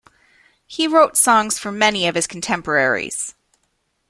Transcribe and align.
He 0.65 0.87
wrote 0.87 1.15
songs 1.15 1.59
for 1.59 1.71
many 1.71 2.07
of 2.07 2.15
his 2.15 2.25
contemporaries. 2.25 3.35